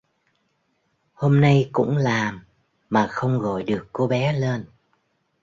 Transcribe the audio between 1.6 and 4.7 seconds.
cũng làm mà không gọi được có bé lên